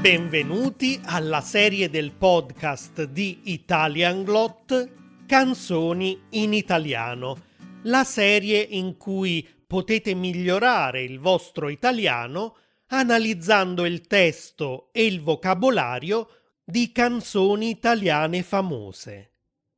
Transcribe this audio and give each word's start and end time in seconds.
Benvenuti 0.00 0.98
alla 1.04 1.42
serie 1.42 1.90
del 1.90 2.12
podcast 2.12 3.04
di 3.04 3.52
Italian 3.52 4.24
Glot 4.24 5.26
Canzoni 5.26 6.18
in 6.30 6.54
italiano, 6.54 7.48
la 7.82 8.02
serie 8.04 8.62
in 8.62 8.96
cui 8.96 9.46
potete 9.66 10.14
migliorare 10.14 11.02
il 11.02 11.18
vostro 11.18 11.68
italiano 11.68 12.56
analizzando 12.86 13.84
il 13.84 14.06
testo 14.06 14.88
e 14.92 15.04
il 15.04 15.20
vocabolario 15.20 16.28
di 16.64 16.92
canzoni 16.92 17.68
italiane 17.68 18.42
famose. 18.42 19.32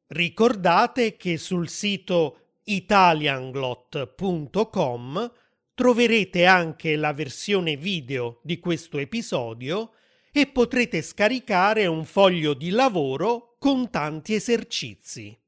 Ricordate 0.07 1.17
che 1.17 1.37
sul 1.37 1.69
sito 1.69 2.61
italianglot.com 2.63 5.33
troverete 5.75 6.47
anche 6.47 6.95
la 6.95 7.13
versione 7.13 7.77
video 7.77 8.39
di 8.45 8.61
questo 8.61 8.99
episodio 8.99 9.95
e 10.33 10.47
potrete 10.47 11.03
scaricare 11.03 11.87
un 11.87 12.07
foglio 12.07 12.55
di 12.55 12.71
lavoro 12.71 13.57
con 13.59 13.91
tanti 13.91 14.35
esercizi. 14.35 15.39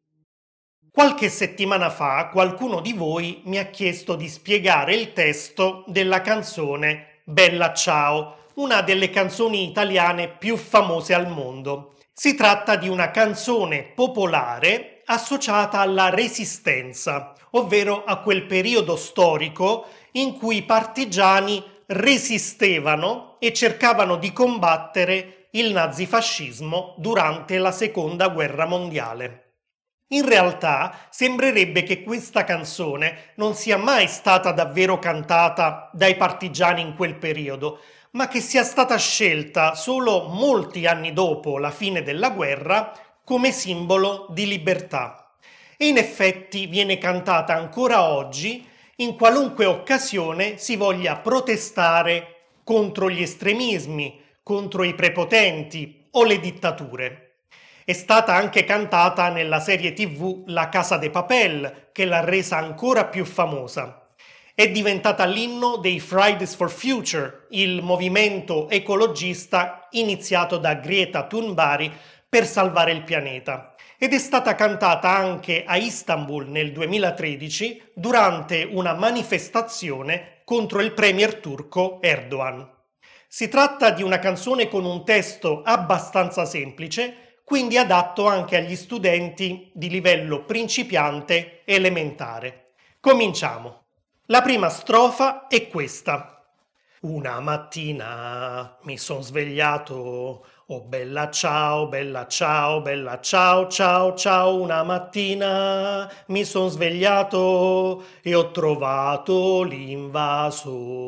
Qualche 0.93 1.31
settimana 1.31 1.91
fa 1.91 2.29
qualcuno 2.29 2.81
di 2.81 2.93
voi 2.93 3.41
mi 3.47 3.59
ha 3.59 3.65
chiesto 3.65 4.15
di 4.15 4.29
spiegare 4.29 4.95
il 4.95 5.13
testo 5.13 5.85
della 5.87 6.21
canzone 6.21 7.23
Bella 7.25 7.73
Ciao, 7.73 8.51
una 8.55 8.83
delle 8.83 9.09
canzoni 9.09 9.67
italiane 9.67 10.29
più 10.29 10.57
famose 10.57 11.15
al 11.15 11.29
mondo. 11.29 11.95
Si 12.13 12.35
tratta 12.35 12.77
di 12.77 12.89
una 12.89 13.11
canzone 13.11 13.83
popolare 13.83 15.03
associata 15.07 15.81
alla 15.81 16.11
resistenza, 16.11 17.33
ovvero 17.53 18.05
a 18.05 18.21
quel 18.21 18.45
periodo 18.45 18.95
storico 18.97 19.87
in 20.13 20.35
cui 20.39 20.59
i 20.59 20.63
partigiani 20.63 21.63
resistevano 21.95 23.37
e 23.39 23.53
cercavano 23.53 24.17
di 24.17 24.33
combattere 24.33 25.49
il 25.53 25.73
nazifascismo 25.73 26.95
durante 26.99 27.59
la 27.59 27.71
seconda 27.71 28.29
guerra 28.29 28.67
mondiale. 28.67 29.41
In 30.09 30.27
realtà 30.27 31.07
sembrerebbe 31.11 31.83
che 31.83 32.03
questa 32.03 32.45
canzone 32.45 33.33
non 33.37 33.55
sia 33.55 33.77
mai 33.77 34.07
stata 34.09 34.53
davvero 34.53 34.99
cantata 34.99 35.91
dai 35.93 36.17
partigiani 36.17 36.81
in 36.81 36.95
quel 36.95 37.17
periodo, 37.17 37.81
ma 38.13 38.29
che 38.29 38.41
sia 38.41 38.65
stata 38.65 38.97
scelta 38.97 39.75
solo 39.75 40.29
molti 40.29 40.87
anni 40.87 41.13
dopo 41.13 41.59
la 41.59 41.71
fine 41.71 42.03
della 42.03 42.31
guerra 42.31 42.93
come 43.25 43.51
simbolo 43.51 44.27
di 44.31 44.47
libertà. 44.47 45.37
E 45.77 45.87
in 45.89 45.97
effetti 45.97 46.67
viene 46.67 46.99
cantata 46.99 47.55
ancora 47.55 48.09
oggi 48.09 48.73
in 48.97 49.17
qualunque 49.17 49.65
occasione 49.65 50.57
si 50.59 50.77
voglia 50.77 51.17
protestare 51.17 52.51
contro 52.63 53.11
gli 53.11 53.23
estremismi, 53.23 54.21
contro 54.43 54.85
i 54.85 54.95
prepotenti 54.95 56.07
o 56.13 56.25
le 56.25 56.39
dittature. 56.39 57.21
È 57.85 57.93
stata 57.93 58.35
anche 58.35 58.65
cantata 58.65 59.31
nella 59.31 59.59
serie 59.59 59.93
tv 59.93 60.45
La 60.47 60.69
Casa 60.69 60.97
de 60.97 61.11
Papel, 61.11 61.89
che 61.93 62.05
l'ha 62.05 62.25
resa 62.25 62.57
ancora 62.57 63.07
più 63.07 63.25
famosa. 63.25 64.09
È 64.55 64.71
diventata 64.71 65.25
l'inno 65.25 65.77
dei 65.77 65.99
Fridays 65.99 66.55
for 66.55 66.71
Future, 66.71 67.47
il 67.51 67.83
movimento 67.83 68.69
ecologista 68.71 69.89
iniziato 69.91 70.57
da 70.59 70.75
Greta 70.75 71.25
Thunberg 71.25 71.91
per 72.29 72.47
salvare 72.47 72.93
il 72.93 73.03
pianeta 73.03 73.74
ed 73.99 74.13
è 74.13 74.19
stata 74.19 74.55
cantata 74.55 75.11
anche 75.11 75.65
a 75.67 75.77
Istanbul 75.77 76.49
nel 76.49 76.73
2013 76.73 77.91
durante 77.95 78.69
una 78.71 78.95
manifestazione 78.95 80.41
contro 80.45 80.81
il 80.81 80.93
premier 80.93 81.37
turco 81.37 82.01
Erdogan. 82.03 82.71
Si 83.27 83.49
tratta 83.49 83.91
di 83.91 84.03
una 84.03 84.19
canzone 84.19 84.69
con 84.69 84.85
un 84.85 85.05
testo 85.05 85.63
abbastanza 85.65 86.45
semplice, 86.45 87.39
quindi 87.45 87.77
adatto 87.77 88.27
anche 88.27 88.57
agli 88.57 88.77
studenti 88.77 89.71
di 89.75 89.89
livello 89.89 90.45
principiante 90.45 91.63
elementare. 91.65 92.73
Cominciamo. 93.01 93.83
La 94.27 94.41
prima 94.41 94.69
strofa 94.69 95.47
è 95.49 95.69
questa. 95.69 96.43
Una 97.01 97.41
mattina 97.41 98.79
mi 98.85 98.97
sono 98.97 99.21
svegliato 99.21 100.47
Oh 100.69 100.81
bella 100.81 101.29
ciao, 101.29 101.89
bella 101.89 102.27
ciao, 102.27 102.81
bella 102.81 103.21
ciao, 103.21 103.67
ciao, 103.69 104.15
ciao, 104.15 104.59
una 104.63 104.83
mattina 104.83 106.11
mi 106.29 106.43
son 106.45 106.71
svegliato 106.71 108.03
e 108.23 108.35
ho 108.35 108.51
trovato 108.51 109.63
l'invasor. 109.63 111.03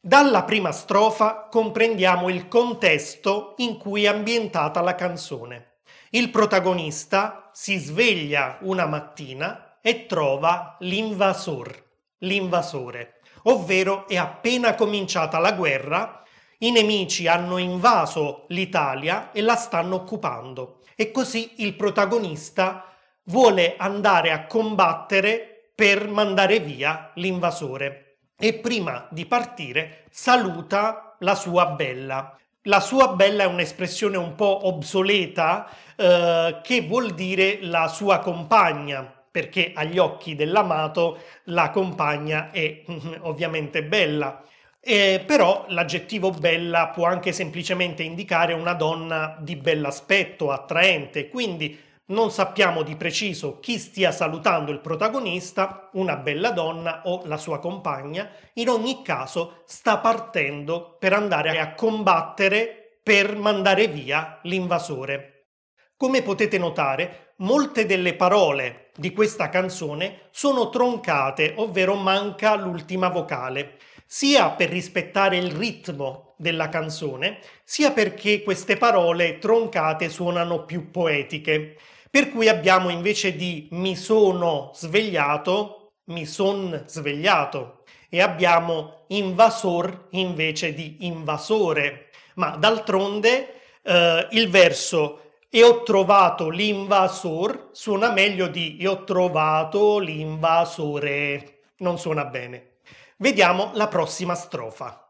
Dalla 0.00 0.44
prima 0.44 0.72
strofa 0.72 1.48
comprendiamo 1.50 2.30
il 2.30 2.48
contesto 2.48 3.52
in 3.58 3.76
cui 3.76 4.04
è 4.04 4.08
ambientata 4.08 4.80
la 4.80 4.94
canzone. 4.94 5.80
Il 6.08 6.30
protagonista 6.30 7.50
si 7.52 7.76
sveglia 7.76 8.56
una 8.62 8.86
mattina 8.86 9.80
e 9.82 10.06
trova 10.06 10.78
l'invasor, 10.80 11.84
l'invasore, 12.20 13.20
ovvero 13.42 14.08
è 14.08 14.16
appena 14.16 14.74
cominciata 14.74 15.38
la 15.38 15.52
guerra 15.52 16.22
i 16.58 16.70
nemici 16.70 17.26
hanno 17.26 17.58
invaso 17.58 18.44
l'Italia 18.48 19.30
e 19.32 19.40
la 19.42 19.56
stanno 19.56 19.96
occupando 19.96 20.80
e 20.96 21.10
così 21.10 21.62
il 21.62 21.74
protagonista 21.74 22.92
vuole 23.24 23.76
andare 23.76 24.32
a 24.32 24.46
combattere 24.46 25.70
per 25.74 26.08
mandare 26.08 26.58
via 26.58 27.12
l'invasore 27.14 28.18
e 28.36 28.54
prima 28.54 29.06
di 29.10 29.26
partire 29.26 30.04
saluta 30.10 31.16
la 31.20 31.34
sua 31.34 31.66
bella. 31.66 32.36
La 32.62 32.80
sua 32.80 33.08
bella 33.08 33.44
è 33.44 33.46
un'espressione 33.46 34.16
un 34.16 34.34
po' 34.34 34.66
obsoleta 34.66 35.68
eh, 35.96 36.60
che 36.62 36.82
vuol 36.82 37.14
dire 37.14 37.58
la 37.62 37.88
sua 37.88 38.18
compagna, 38.18 39.02
perché 39.30 39.72
agli 39.74 39.98
occhi 39.98 40.34
dell'amato 40.34 41.18
la 41.44 41.70
compagna 41.70 42.50
è 42.50 42.84
ovviamente 43.22 43.84
bella. 43.84 44.42
Eh, 44.80 45.22
però 45.26 45.66
l'aggettivo 45.68 46.30
bella 46.30 46.88
può 46.88 47.04
anche 47.04 47.32
semplicemente 47.32 48.02
indicare 48.02 48.52
una 48.52 48.74
donna 48.74 49.36
di 49.40 49.56
bell'aspetto, 49.56 50.50
attraente, 50.50 51.28
quindi 51.28 51.78
non 52.06 52.30
sappiamo 52.30 52.82
di 52.82 52.96
preciso 52.96 53.58
chi 53.58 53.78
stia 53.78 54.12
salutando 54.12 54.70
il 54.70 54.80
protagonista, 54.80 55.90
una 55.92 56.16
bella 56.16 56.52
donna 56.52 57.02
o 57.04 57.22
la 57.26 57.36
sua 57.36 57.58
compagna, 57.58 58.30
in 58.54 58.68
ogni 58.68 59.02
caso 59.02 59.62
sta 59.66 59.98
partendo 59.98 60.96
per 60.98 61.12
andare 61.12 61.58
a 61.58 61.74
combattere 61.74 63.00
per 63.02 63.36
mandare 63.36 63.88
via 63.88 64.38
l'invasore. 64.42 65.48
Come 65.96 66.22
potete 66.22 66.56
notare, 66.56 67.34
molte 67.38 67.84
delle 67.84 68.14
parole 68.14 68.90
di 68.96 69.12
questa 69.12 69.48
canzone 69.48 70.28
sono 70.30 70.70
troncate, 70.70 71.54
ovvero 71.56 71.94
manca 71.94 72.54
l'ultima 72.54 73.08
vocale 73.08 73.76
sia 74.10 74.52
per 74.52 74.70
rispettare 74.70 75.36
il 75.36 75.50
ritmo 75.50 76.34
della 76.38 76.70
canzone, 76.70 77.40
sia 77.62 77.90
perché 77.90 78.42
queste 78.42 78.78
parole 78.78 79.38
troncate 79.38 80.08
suonano 80.08 80.64
più 80.64 80.90
poetiche. 80.90 81.76
Per 82.10 82.30
cui 82.30 82.48
abbiamo 82.48 82.88
invece 82.88 83.36
di 83.36 83.68
mi 83.72 83.94
sono 83.96 84.70
svegliato, 84.72 85.90
mi 86.04 86.24
son 86.24 86.84
svegliato 86.86 87.82
e 88.08 88.22
abbiamo 88.22 89.04
invasor 89.08 90.06
invece 90.12 90.72
di 90.72 90.96
invasore. 91.00 92.08
Ma 92.36 92.56
d'altronde 92.56 93.60
eh, 93.82 94.26
il 94.30 94.48
verso 94.48 95.32
e 95.50 95.62
ho 95.62 95.82
trovato 95.82 96.48
l'invasor 96.48 97.70
suona 97.72 98.10
meglio 98.12 98.46
di 98.46 98.78
e 98.78 98.88
ho 98.88 99.04
trovato 99.04 99.98
l'invasore. 99.98 101.58
Non 101.78 101.98
suona 101.98 102.24
bene. 102.24 102.77
Vediamo 103.20 103.72
la 103.74 103.88
prossima 103.88 104.36
strofa. 104.36 105.04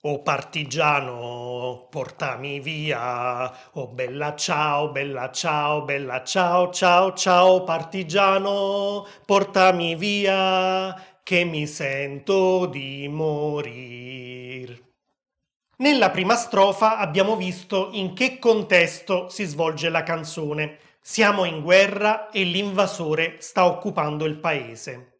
O 0.00 0.22
partigiano, 0.22 1.86
portami 1.88 2.58
via. 2.58 3.70
Oh 3.74 3.86
bella 3.86 4.34
ciao, 4.34 4.90
bella 4.90 5.30
ciao, 5.30 5.82
bella 5.82 6.24
ciao, 6.24 6.72
ciao, 6.72 7.12
ciao, 7.12 7.62
partigiano, 7.62 9.06
portami 9.24 9.94
via, 9.94 10.92
che 11.22 11.44
mi 11.44 11.68
sento 11.68 12.66
di 12.66 13.06
morir. 13.06 14.82
Nella 15.76 16.10
prima 16.10 16.34
strofa 16.34 16.98
abbiamo 16.98 17.36
visto 17.36 17.90
in 17.92 18.12
che 18.14 18.40
contesto 18.40 19.28
si 19.28 19.44
svolge 19.44 19.88
la 19.88 20.02
canzone. 20.02 20.78
Siamo 21.00 21.44
in 21.44 21.62
guerra 21.62 22.30
e 22.30 22.42
l'invasore 22.42 23.36
sta 23.38 23.66
occupando 23.66 24.24
il 24.24 24.34
paese. 24.40 25.13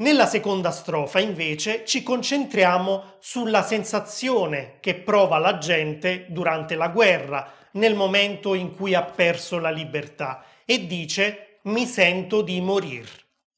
Nella 0.00 0.26
seconda 0.26 0.70
strofa 0.70 1.18
invece 1.18 1.84
ci 1.84 2.04
concentriamo 2.04 3.16
sulla 3.18 3.62
sensazione 3.62 4.76
che 4.78 4.94
prova 4.94 5.38
la 5.38 5.58
gente 5.58 6.26
durante 6.28 6.76
la 6.76 6.86
guerra, 6.88 7.52
nel 7.72 7.96
momento 7.96 8.54
in 8.54 8.76
cui 8.76 8.94
ha 8.94 9.02
perso 9.02 9.58
la 9.58 9.70
libertà 9.70 10.44
e 10.64 10.86
dice 10.86 11.58
mi 11.62 11.84
sento 11.84 12.42
di 12.42 12.60
morir, 12.60 13.08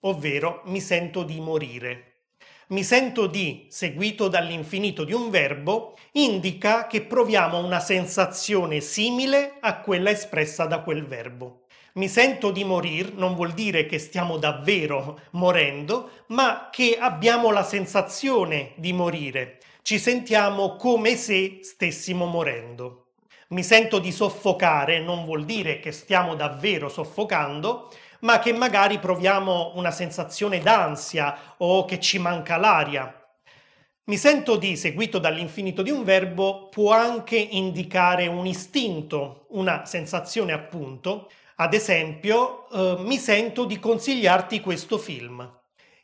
ovvero 0.00 0.62
mi 0.64 0.81
sento 0.81 1.25
di 1.25 1.40
morire. 1.40 2.06
mi 2.70 2.84
sento 2.84 3.26
di, 3.26 3.66
seguito 3.69 4.28
dall'infinito 4.28 5.04
di 5.04 5.12
un 5.12 5.28
verbo, 5.28 5.96
indica 6.12 6.86
che 6.86 7.02
proviamo 7.02 7.58
una 7.58 7.81
sensazione 7.81 8.81
simile 8.81 9.56
a 9.60 9.81
quella 9.81 10.10
espressa 10.10 10.66
da 10.66 10.81
quel 10.81 11.04
verbo. 11.04 11.66
Mi 11.94 12.06
sento 12.06 12.52
di 12.52 12.62
morir 12.62 13.14
non 13.14 13.34
vuol 13.34 13.52
dire 13.52 13.87
che 13.87 13.98
stiamo 13.98 14.37
davvero 14.37 15.19
morendo, 15.31 16.10
ma 16.28 16.69
che 16.70 16.96
abbiamo 16.96 17.50
la 17.50 17.64
sensazione 17.64 18.72
di 18.76 18.92
morire. 18.92 19.58
Ci 19.82 19.98
sentiamo 19.98 20.76
come 20.76 21.16
se 21.16 21.58
stessimo 21.62 22.26
morendo. 22.26 23.06
Mi 23.48 23.64
sento 23.64 23.98
di 23.98 24.12
soffocare 24.12 25.00
non 25.00 25.25
vuol 25.25 25.44
dire 25.44 25.81
che 25.81 25.90
stiamo 25.90 26.37
davvero 26.37 26.88
soffocando, 26.88 27.90
ma 28.20 28.38
che 28.38 28.52
magari 28.52 29.00
proviamo 29.00 29.72
una 29.75 29.90
sensazione 29.90 30.60
d'ansia 30.60 31.56
o 31.56 31.84
che 31.86 31.98
ci 31.98 32.19
manca 32.19 32.56
l'aria. 32.56 33.12
Mi 34.04 34.16
sento 34.16 34.56
di, 34.56 34.76
seguito 34.76 35.19
dall'infinito 35.19 35.82
di 35.82 35.90
un 35.90 36.04
verbo, 36.04 36.69
può 36.69 36.93
anche 36.93 37.36
indicare 37.36 38.28
un 38.28 38.46
istinto, 38.46 39.46
una 39.50 39.84
sensazione 39.86 40.52
appunto. 40.52 41.28
Ad 41.60 41.74
esempio, 41.74 42.70
eh, 42.70 43.02
mi 43.02 43.18
sento 43.18 43.66
di 43.66 43.78
consigliarti 43.78 44.60
questo 44.60 44.96
film. 44.96 45.46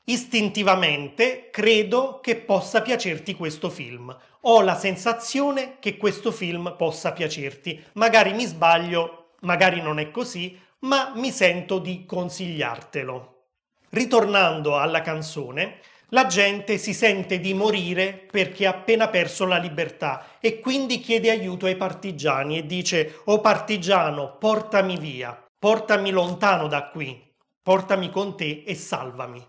Istintivamente 0.05 1.49
credo 1.51 2.21
che 2.21 2.37
possa 2.37 2.83
piacerti 2.83 3.35
questo 3.35 3.71
film. 3.71 4.15
Ho 4.43 4.61
la 4.61 4.77
sensazione 4.77 5.79
che 5.81 5.97
questo 5.97 6.31
film 6.31 6.75
possa 6.77 7.13
piacerti. 7.13 7.83
Magari 7.95 8.35
mi 8.35 8.45
sbaglio, 8.45 9.31
magari 9.41 9.81
non 9.81 9.99
è 9.99 10.11
così, 10.11 10.61
ma 10.81 11.13
mi 11.15 11.31
sento 11.31 11.79
di 11.79 12.05
consigliartelo. 12.05 13.45
Ritornando 13.89 14.77
alla 14.77 15.01
canzone, 15.01 15.79
la 16.11 16.27
gente 16.27 16.77
si 16.77 16.93
sente 16.93 17.41
di 17.41 17.55
morire 17.55 18.13
perché 18.31 18.67
ha 18.67 18.71
appena 18.71 19.09
perso 19.09 19.47
la 19.47 19.57
libertà 19.57 20.37
e 20.39 20.61
quindi 20.61 21.01
chiede 21.01 21.31
aiuto 21.31 21.65
ai 21.65 21.77
partigiani 21.77 22.59
e 22.59 22.67
dice 22.67 23.21
O 23.25 23.41
partigiano, 23.41 24.37
portami 24.39 24.99
via, 24.99 25.46
portami 25.59 26.11
lontano 26.11 26.67
da 26.67 26.89
qui, 26.89 27.35
portami 27.63 28.11
con 28.11 28.37
te 28.37 28.65
e 28.67 28.75
salvami. 28.75 29.45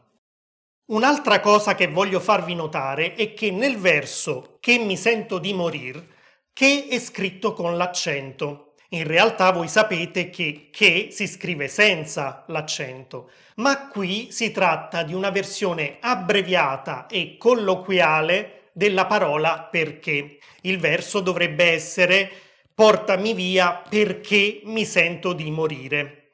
Un'altra 0.92 1.39
cosa 1.39 1.75
che 1.75 1.88
voglio 1.88 2.19
farvi 2.19 2.56
notare 2.56 3.13
è 3.15 3.33
che 3.33 3.51
nel 3.51 3.77
verso 3.77 4.57
che 4.59 4.77
mi 4.77 4.95
sento 4.95 5.38
di 5.38 5.54
morir, 5.54 6.15
che 6.54 6.88
è 6.89 7.00
scritto 7.00 7.54
con 7.54 7.75
l'accento 7.75 8.68
in 8.92 9.06
realtà 9.06 9.51
voi 9.51 9.68
sapete 9.68 10.30
che 10.30 10.69
che 10.71 11.09
si 11.12 11.27
scrive 11.27 11.68
senza 11.68 12.45
l'accento, 12.48 13.31
ma 13.56 13.89
qui 13.89 14.31
si 14.31 14.51
tratta 14.51 15.04
di 15.04 15.13
una 15.13 15.30
versione 15.30 15.98
abbreviata 16.00 17.06
e 17.07 17.36
colloquiale 17.38 18.69
della 18.71 19.06
parola 19.06 19.68
perché. 19.69 20.38
Il 20.62 20.80
verso 20.80 21.19
dovrebbe 21.19 21.65
essere 21.65 22.31
portami 22.78 23.34
via 23.34 23.82
perché 23.90 24.62
mi 24.66 24.86
sento 24.86 25.34
di 25.34 25.50
morire. 25.50 26.34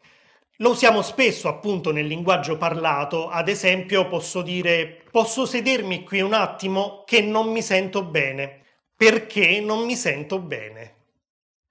Lo 0.57 0.71
usiamo 0.71 1.01
spesso 1.01 1.47
appunto 1.47 1.93
nel 1.93 2.05
linguaggio 2.05 2.57
parlato, 2.57 3.29
ad 3.29 3.47
esempio 3.47 4.09
posso 4.09 4.41
dire 4.41 5.03
posso 5.09 5.45
sedermi 5.45 6.03
qui 6.03 6.19
un 6.19 6.33
attimo 6.33 7.05
che 7.05 7.21
non 7.21 7.49
mi 7.49 7.61
sento 7.61 8.03
bene, 8.03 8.59
perché 8.93 9.61
non 9.61 9.85
mi 9.85 9.95
sento 9.95 10.37
bene. 10.39 10.95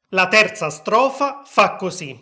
La 0.08 0.26
terza 0.28 0.70
strofa 0.70 1.42
fa 1.44 1.76
così. 1.76 2.18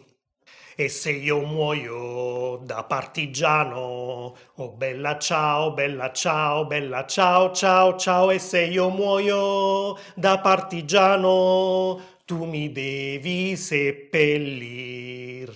E 0.75 0.89
se 0.89 1.13
io 1.13 1.43
muoio 1.43 2.59
da 2.65 2.83
partigiano, 2.83 4.35
oh 4.55 4.71
bella 4.73 5.19
ciao, 5.19 5.73
bella 5.73 6.11
ciao, 6.11 6.67
bella 6.67 7.07
ciao, 7.07 7.53
ciao, 7.53 7.97
ciao, 7.97 8.31
e 8.31 8.41
se 8.41 8.65
io 8.65 8.89
muoio 8.89 9.97
da 10.17 10.41
partigiano, 10.41 12.19
tu 12.31 12.45
mi 12.45 12.71
devi 12.71 13.57
seppellir. 13.57 15.53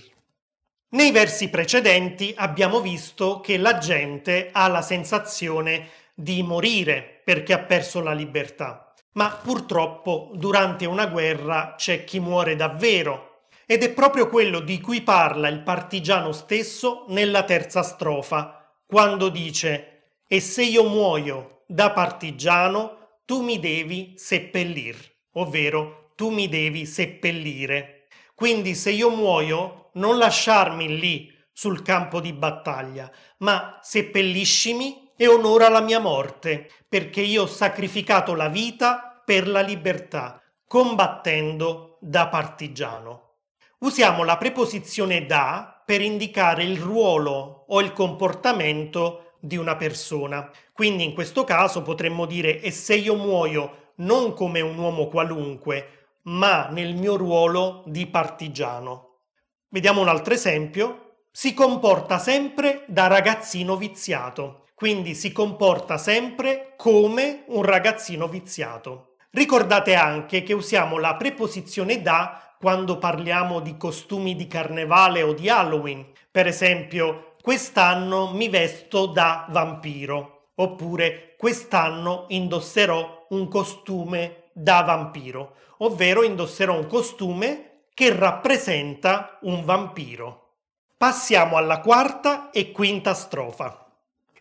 Nei 0.88 1.12
versi 1.12 1.48
precedenti 1.48 2.34
abbiamo 2.36 2.80
visto 2.80 3.38
che 3.38 3.58
la 3.58 3.78
gente 3.78 4.48
ha 4.50 4.66
la 4.66 4.82
sensazione 4.82 5.90
di 6.14 6.42
morire 6.42 7.20
perché 7.22 7.52
ha 7.52 7.60
perso 7.60 8.00
la 8.00 8.12
libertà. 8.12 8.92
Ma 9.12 9.30
purtroppo 9.30 10.32
durante 10.34 10.84
una 10.84 11.06
guerra 11.06 11.74
c'è 11.76 12.02
chi 12.02 12.18
muore 12.18 12.56
davvero 12.56 13.42
ed 13.66 13.84
è 13.84 13.92
proprio 13.92 14.28
quello 14.28 14.58
di 14.58 14.80
cui 14.80 15.02
parla 15.02 15.46
il 15.46 15.60
partigiano 15.60 16.32
stesso 16.32 17.04
nella 17.06 17.44
terza 17.44 17.84
strofa, 17.84 18.68
quando 18.84 19.28
dice 19.28 20.06
E 20.26 20.40
se 20.40 20.64
io 20.64 20.88
muoio 20.88 21.62
da 21.68 21.92
partigiano, 21.92 23.20
tu 23.24 23.42
mi 23.42 23.60
devi 23.60 24.14
seppellir, 24.16 24.96
ovvero 25.34 26.03
tu 26.14 26.31
mi 26.31 26.49
devi 26.49 26.87
seppellire. 26.87 28.06
Quindi 28.34 28.75
se 28.75 28.90
io 28.90 29.11
muoio, 29.11 29.90
non 29.94 30.19
lasciarmi 30.19 30.99
lì 30.99 31.32
sul 31.52 31.82
campo 31.82 32.20
di 32.20 32.32
battaglia, 32.32 33.11
ma 33.38 33.78
seppelliscimi 33.81 35.12
e 35.16 35.28
onora 35.28 35.69
la 35.69 35.81
mia 35.81 36.00
morte, 36.00 36.69
perché 36.88 37.20
io 37.20 37.43
ho 37.43 37.46
sacrificato 37.46 38.34
la 38.34 38.49
vita 38.49 39.22
per 39.25 39.46
la 39.46 39.61
libertà, 39.61 40.43
combattendo 40.66 41.99
da 42.00 42.28
partigiano. 42.28 43.37
Usiamo 43.78 44.25
la 44.25 44.37
preposizione 44.37 45.26
da 45.26 45.82
per 45.84 46.00
indicare 46.00 46.64
il 46.64 46.78
ruolo 46.78 47.64
o 47.69 47.81
il 47.81 47.93
comportamento 47.93 49.34
di 49.38 49.56
una 49.56 49.76
persona. 49.76 50.50
Quindi 50.72 51.05
in 51.05 51.12
questo 51.12 51.44
caso 51.44 51.82
potremmo 51.82 52.25
dire 52.26 52.60
e 52.60 52.70
se 52.70 52.94
io 52.94 53.14
muoio 53.14 53.93
non 53.96 54.32
come 54.32 54.60
un 54.60 54.76
uomo 54.78 55.06
qualunque, 55.08 56.03
ma 56.24 56.68
nel 56.68 56.94
mio 56.94 57.16
ruolo 57.16 57.82
di 57.86 58.06
partigiano. 58.06 59.20
Vediamo 59.68 60.00
un 60.00 60.08
altro 60.08 60.34
esempio. 60.34 61.00
Si 61.30 61.54
comporta 61.54 62.18
sempre 62.18 62.84
da 62.86 63.06
ragazzino 63.06 63.76
viziato 63.76 64.64
quindi 64.74 65.14
si 65.14 65.32
comporta 65.32 65.96
sempre 65.96 66.74
come 66.76 67.44
un 67.46 67.62
ragazzino 67.62 68.26
viziato. 68.26 69.14
Ricordate 69.30 69.94
anche 69.94 70.42
che 70.42 70.52
usiamo 70.52 70.98
la 70.98 71.14
preposizione 71.14 72.02
da 72.02 72.56
quando 72.58 72.98
parliamo 72.98 73.60
di 73.60 73.76
costumi 73.76 74.34
di 74.34 74.46
carnevale 74.46 75.22
o 75.22 75.32
di 75.32 75.48
Halloween. 75.48 76.04
Per 76.30 76.46
esempio, 76.46 77.36
quest'anno 77.40 78.32
mi 78.32 78.48
vesto 78.48 79.06
da 79.06 79.46
vampiro, 79.48 80.48
oppure 80.56 81.34
quest'anno 81.38 82.26
indosserò 82.28 83.26
un 83.31 83.48
costume 83.48 84.44
da 84.55 84.81
vampiro, 84.81 85.56
ovvero 85.79 86.23
indosserò 86.23 86.79
un 86.79 86.87
costume 86.87 87.89
che 87.93 88.17
rappresenta 88.17 89.39
un 89.43 89.65
vampiro. 89.65 90.53
Passiamo 90.96 91.58
alla 91.58 91.81
quarta 91.81 92.51
e 92.51 92.73
quinta 92.73 93.13
strofa 93.13 93.83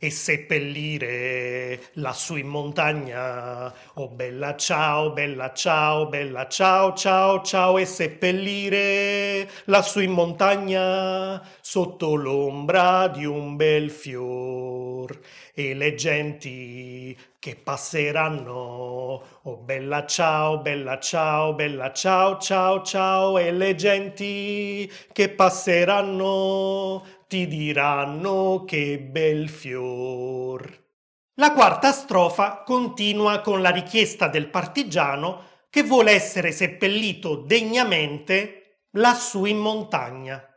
e 0.04 0.10
seppellire 0.10 1.80
lassù 1.94 2.36
in 2.36 2.48
montagna. 2.48 3.74
Oh 3.94 4.10
bella 4.10 4.58
ciao, 4.58 5.14
bella 5.14 5.54
ciao, 5.54 6.10
bella 6.10 6.50
ciao, 6.50 6.92
ciao, 6.94 7.42
ciao 7.42 7.78
e 7.78 7.86
seppellire 7.86 9.50
lassù 9.66 10.02
in 10.02 10.12
montagna 10.12 11.42
sotto 11.62 12.16
l'ombra 12.16 13.08
di 13.08 13.24
un 13.24 13.56
bel 13.56 13.90
fior 13.90 15.18
e 15.54 15.74
le 15.74 15.96
genti 15.96 17.18
che 17.40 17.56
passeranno. 17.56 19.22
Oh 19.42 19.58
bella 19.58 20.06
ciao, 20.06 20.60
bella 20.60 21.00
ciao, 21.00 21.54
bella 21.54 21.92
ciao, 21.92 22.38
ciao, 22.40 22.82
ciao 22.82 23.38
e 23.38 23.52
le 23.52 23.76
genti 23.76 24.92
che 25.12 25.30
passeranno 25.30 27.04
ti 27.34 27.48
diranno 27.48 28.64
che 28.64 29.00
bel 29.00 29.50
fior. 29.50 30.86
La 31.38 31.52
quarta 31.52 31.92
strofa 31.92 32.62
continua 32.64 33.42
con 33.42 33.60
la 33.60 33.72
richiesta 33.72 34.28
del 34.28 34.52
partigiano 34.52 35.42
che 35.72 35.82
vuole 35.82 36.12
essere 36.12 36.52
seppellito 36.52 37.38
degnamente 37.38 38.82
lassù 38.92 39.46
in 39.46 39.58
montagna. 39.58 40.48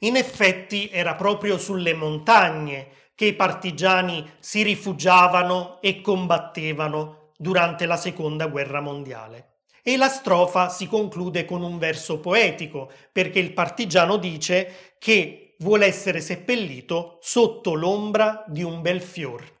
In 0.00 0.16
effetti 0.16 0.88
era 0.90 1.14
proprio 1.14 1.58
sulle 1.58 1.94
montagne 1.94 2.88
che 3.14 3.26
i 3.26 3.34
partigiani 3.34 4.28
si 4.40 4.64
rifugiavano 4.64 5.80
e 5.80 6.00
combattevano 6.00 7.34
durante 7.36 7.86
la 7.86 7.96
seconda 7.96 8.48
guerra 8.48 8.80
mondiale. 8.80 9.58
E 9.80 9.96
la 9.96 10.08
strofa 10.08 10.70
si 10.70 10.88
conclude 10.88 11.44
con 11.44 11.62
un 11.62 11.78
verso 11.78 12.18
poetico, 12.18 12.90
perché 13.12 13.38
il 13.38 13.52
partigiano 13.52 14.16
dice 14.16 14.96
che 14.98 15.45
vuole 15.58 15.86
essere 15.86 16.20
seppellito 16.20 17.18
sotto 17.20 17.74
l'ombra 17.74 18.44
di 18.46 18.62
un 18.62 18.82
bel 18.82 19.00
fior. 19.00 19.54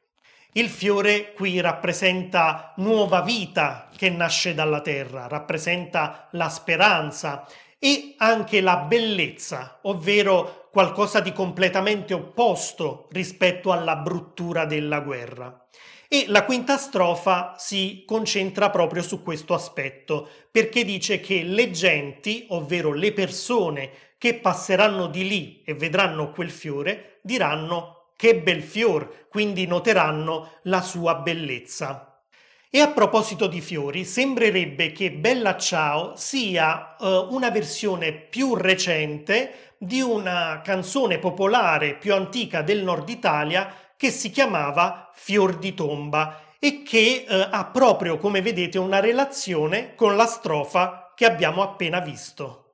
Il 0.52 0.68
fiore 0.68 1.34
qui 1.34 1.60
rappresenta 1.60 2.72
nuova 2.76 3.20
vita 3.20 3.90
che 3.94 4.08
nasce 4.08 4.54
dalla 4.54 4.80
terra, 4.80 5.26
rappresenta 5.26 6.28
la 6.32 6.48
speranza 6.48 7.46
e 7.78 8.14
anche 8.16 8.62
la 8.62 8.78
bellezza, 8.78 9.80
ovvero 9.82 10.68
qualcosa 10.72 11.20
di 11.20 11.32
completamente 11.32 12.14
opposto 12.14 13.08
rispetto 13.10 13.70
alla 13.70 13.96
bruttura 13.96 14.64
della 14.64 15.00
guerra. 15.00 15.66
E 16.08 16.24
la 16.28 16.44
quinta 16.44 16.78
strofa 16.78 17.54
si 17.58 18.04
concentra 18.06 18.70
proprio 18.70 19.02
su 19.02 19.22
questo 19.22 19.54
aspetto, 19.54 20.28
perché 20.50 20.84
dice 20.84 21.20
che 21.20 21.42
le 21.42 21.70
genti, 21.70 22.46
ovvero 22.50 22.92
le 22.92 23.12
persone 23.12 23.90
che 24.18 24.34
passeranno 24.34 25.06
di 25.06 25.28
lì 25.28 25.62
e 25.64 25.74
vedranno 25.74 26.30
quel 26.30 26.50
fiore, 26.50 27.20
diranno 27.22 28.10
che 28.16 28.40
bel 28.40 28.62
fior, 28.62 29.26
quindi 29.28 29.66
noteranno 29.66 30.58
la 30.62 30.80
sua 30.80 31.16
bellezza. 31.16 32.22
E 32.68 32.80
a 32.80 32.88
proposito 32.88 33.46
di 33.46 33.60
fiori, 33.60 34.04
sembrerebbe 34.04 34.92
che 34.92 35.12
Bella 35.12 35.56
Ciao 35.56 36.14
sia 36.16 36.96
uh, 36.98 37.32
una 37.32 37.50
versione 37.50 38.12
più 38.12 38.54
recente 38.54 39.74
di 39.78 40.00
una 40.00 40.60
canzone 40.64 41.18
popolare 41.18 41.96
più 41.96 42.12
antica 42.14 42.62
del 42.62 42.82
nord 42.82 43.08
Italia 43.08 43.72
che 43.96 44.10
si 44.10 44.30
chiamava 44.30 45.10
Fior 45.14 45.58
di 45.58 45.74
tomba 45.74 46.40
e 46.58 46.82
che 46.82 47.24
uh, 47.28 47.48
ha 47.50 47.66
proprio, 47.66 48.18
come 48.18 48.42
vedete, 48.42 48.78
una 48.78 49.00
relazione 49.00 49.94
con 49.94 50.16
la 50.16 50.26
strofa 50.26 51.12
che 51.14 51.24
abbiamo 51.24 51.62
appena 51.62 52.00
visto. 52.00 52.65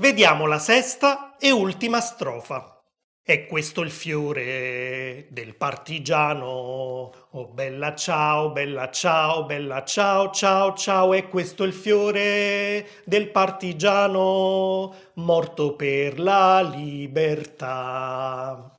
Vediamo 0.00 0.46
la 0.46 0.60
sesta 0.60 1.34
e 1.40 1.50
ultima 1.50 2.00
strofa. 2.00 2.80
È 3.20 3.46
questo 3.46 3.80
il 3.80 3.90
fiore 3.90 5.26
del 5.30 5.56
partigiano. 5.56 7.10
Oh 7.30 7.48
bella 7.48 7.96
ciao, 7.96 8.52
bella 8.52 8.90
ciao, 8.90 9.44
bella 9.44 9.82
ciao, 9.82 10.30
ciao, 10.30 10.74
ciao. 10.74 11.14
È 11.14 11.28
questo 11.28 11.64
il 11.64 11.72
fiore 11.72 12.86
del 13.06 13.32
partigiano 13.32 14.94
morto 15.14 15.74
per 15.74 16.20
la 16.20 16.60
libertà. 16.60 18.70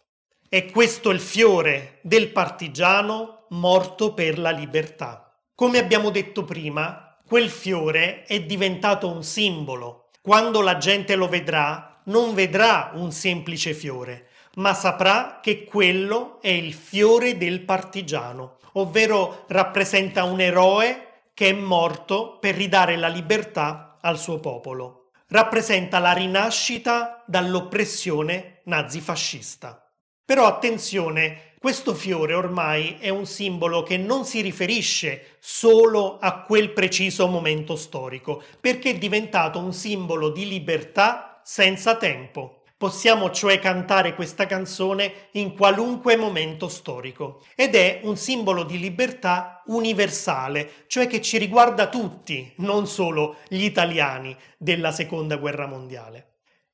È 0.47 0.71
questo 0.71 1.09
il 1.09 1.19
fiore 1.19 1.99
del 2.01 2.31
partigiano 2.31 3.47
morto 3.49 4.13
per 4.13 4.39
la 4.39 4.51
libertà. 4.51 5.37
Come 5.53 5.79
abbiamo 5.79 6.11
detto 6.11 6.45
prima, 6.45 7.17
quel 7.27 7.49
fiore 7.49 8.23
è 8.23 8.41
diventato 8.41 9.11
un 9.11 9.21
simbolo. 9.21 10.08
Quando 10.29 10.61
la 10.61 10.77
gente 10.77 11.15
lo 11.15 11.27
vedrà, 11.27 12.01
non 12.03 12.35
vedrà 12.35 12.91
un 12.93 13.11
semplice 13.11 13.73
fiore 13.73 14.27
ma 14.57 14.75
saprà 14.75 15.39
che 15.41 15.63
quello 15.63 16.39
è 16.39 16.49
il 16.49 16.75
fiore 16.75 17.35
del 17.35 17.61
partigiano, 17.61 18.57
ovvero 18.73 19.45
rappresenta 19.47 20.25
un 20.25 20.39
eroe 20.39 21.23
che 21.33 21.49
è 21.49 21.53
morto 21.53 22.37
per 22.37 22.53
ridare 22.53 22.95
la 22.95 23.07
libertà 23.07 23.97
al 24.01 24.19
suo 24.19 24.39
popolo. 24.39 25.09
Rappresenta 25.29 25.97
la 25.97 26.11
rinascita 26.11 27.23
dall'oppressione 27.25 28.61
nazifascista. 28.65 29.83
Però 30.23 30.45
attenzione, 30.45 31.48
questo 31.59 31.93
fiore 31.93 32.33
ormai 32.33 32.95
è 33.01 33.09
un 33.09 33.25
simbolo 33.25 33.83
che 33.83 33.97
non 33.97 34.23
si 34.23 34.39
riferisce 34.39 35.35
solo 35.39 36.17
a 36.17 36.43
quel 36.43 36.71
preciso 36.71 37.27
momento 37.27 37.75
storico, 37.75 38.41
perché 38.61 38.91
è 38.91 38.97
diventato 38.97 39.59
un 39.59 39.73
simbolo 39.73 40.29
di 40.29 40.47
libertà 40.47 41.41
senza 41.43 41.97
tempo. 41.97 42.61
Possiamo 42.77 43.29
cioè 43.31 43.59
cantare 43.59 44.15
questa 44.15 44.45
canzone 44.45 45.27
in 45.31 45.53
qualunque 45.53 46.15
momento 46.15 46.69
storico 46.69 47.43
ed 47.53 47.75
è 47.75 47.99
un 48.03 48.15
simbolo 48.15 48.63
di 48.63 48.79
libertà 48.79 49.61
universale, 49.65 50.85
cioè 50.87 51.07
che 51.07 51.19
ci 51.19 51.37
riguarda 51.37 51.89
tutti, 51.89 52.53
non 52.59 52.87
solo 52.87 53.35
gli 53.49 53.63
italiani 53.63 54.33
della 54.57 54.93
seconda 54.93 55.35
guerra 55.35 55.67
mondiale. 55.67 56.28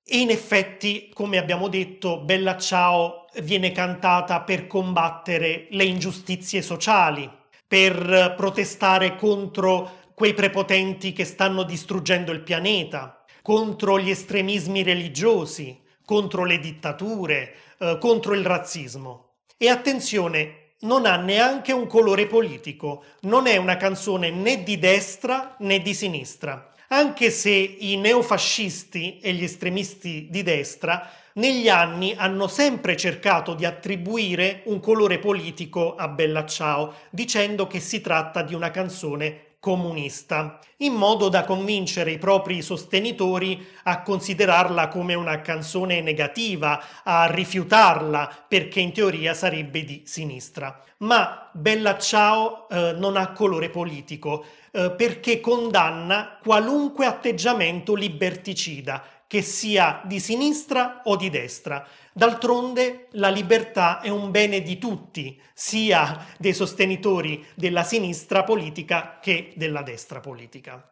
E 0.07 0.19
in 0.19 0.29
effetti, 0.29 1.09
come 1.11 1.39
abbiamo 1.39 1.67
detto, 1.67 2.19
Bella 2.19 2.59
Ciao 2.59 3.25
viene 3.41 3.71
cantata 3.71 4.41
per 4.41 4.67
combattere 4.67 5.65
le 5.71 5.83
ingiustizie 5.83 6.61
sociali, 6.61 7.27
per 7.67 8.35
protestare 8.37 9.15
contro 9.15 10.03
quei 10.13 10.35
prepotenti 10.35 11.11
che 11.11 11.25
stanno 11.25 11.63
distruggendo 11.63 12.31
il 12.31 12.41
pianeta, 12.41 13.25
contro 13.41 13.99
gli 13.99 14.11
estremismi 14.11 14.83
religiosi, 14.83 15.81
contro 16.05 16.43
le 16.43 16.59
dittature, 16.59 17.55
eh, 17.79 17.97
contro 17.99 18.35
il 18.35 18.45
razzismo. 18.45 19.37
E 19.57 19.69
attenzione, 19.69 20.73
non 20.81 21.07
ha 21.07 21.15
neanche 21.15 21.71
un 21.71 21.87
colore 21.87 22.27
politico, 22.27 23.05
non 23.21 23.47
è 23.47 23.57
una 23.57 23.77
canzone 23.77 24.29
né 24.29 24.61
di 24.61 24.77
destra 24.77 25.55
né 25.59 25.79
di 25.79 25.95
sinistra, 25.95 26.74
anche 26.89 27.31
se 27.31 27.51
i 27.51 27.97
neofascisti 27.97 29.19
e 29.19 29.33
gli 29.33 29.43
estremisti 29.43 30.27
di 30.29 30.43
destra 30.43 31.09
negli 31.33 31.67
anni 31.67 32.13
hanno 32.17 32.47
sempre 32.47 32.95
cercato 32.95 33.55
di 33.55 33.65
attribuire 33.65 34.61
un 34.65 34.79
colore 34.79 35.19
politico 35.19 35.95
a 35.95 36.07
Bella 36.07 36.45
Ciao, 36.45 36.93
dicendo 37.09 37.67
che 37.67 37.81
si 37.81 37.99
tratta 37.99 38.41
di 38.41 38.53
una 38.53 38.71
canzone 38.71 39.44
comunista, 39.65 40.59
in 40.77 40.93
modo 40.93 41.27
da 41.27 41.43
convincere 41.43 42.11
i 42.11 42.19
propri 42.19 42.61
sostenitori 42.61 43.65
a 43.85 44.03
considerarla 44.03 44.89
come 44.89 45.15
una 45.15 45.41
canzone 45.41 46.01
negativa, 46.01 46.79
a 47.03 47.25
rifiutarla 47.25 48.45
perché 48.47 48.79
in 48.79 48.93
teoria 48.93 49.33
sarebbe 49.33 49.83
di 49.83 50.03
sinistra. 50.05 50.79
Ma 50.97 51.49
Bella 51.51 51.97
Ciao 51.97 52.69
eh, 52.69 52.93
non 52.95 53.17
ha 53.17 53.31
colore 53.31 53.71
politico 53.71 54.45
eh, 54.71 54.91
perché 54.91 55.39
condanna 55.39 56.37
qualunque 56.43 57.07
atteggiamento 57.07 57.95
liberticida, 57.95 59.03
che 59.27 59.41
sia 59.41 60.01
di 60.05 60.19
sinistra 60.19 61.01
o 61.05 61.15
di 61.15 61.29
destra. 61.29 61.85
D'altronde 62.13 63.07
la 63.11 63.29
libertà 63.29 63.99
è 63.99 64.09
un 64.09 64.31
bene 64.31 64.61
di 64.61 64.77
tutti, 64.77 65.39
sia 65.53 66.25
dei 66.37 66.53
sostenitori 66.53 67.43
della 67.55 67.83
sinistra 67.83 68.43
politica 68.43 69.19
che 69.21 69.53
della 69.55 69.81
destra 69.81 70.19
politica. 70.19 70.89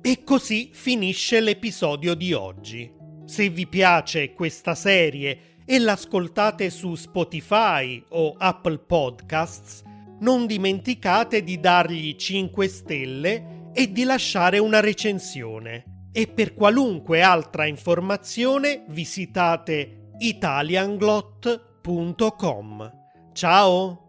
E 0.00 0.24
così 0.24 0.70
finisce 0.72 1.40
l'episodio 1.40 2.14
di 2.14 2.32
oggi. 2.32 2.90
Se 3.24 3.48
vi 3.48 3.66
piace 3.66 4.32
questa 4.32 4.74
serie 4.74 5.58
e 5.64 5.78
l'ascoltate 5.78 6.70
su 6.70 6.94
Spotify 6.94 8.02
o 8.10 8.34
Apple 8.36 8.78
Podcasts, 8.78 9.82
non 10.20 10.46
dimenticate 10.46 11.42
di 11.42 11.58
dargli 11.58 12.14
5 12.14 12.68
stelle 12.68 13.70
e 13.72 13.90
di 13.90 14.04
lasciare 14.04 14.58
una 14.58 14.80
recensione 14.80 15.92
e 16.12 16.28
per 16.28 16.54
qualunque 16.54 17.22
altra 17.22 17.66
informazione 17.66 18.84
visitate 18.88 20.10
italianglot.com. 20.18 23.00
Ciao! 23.32 24.01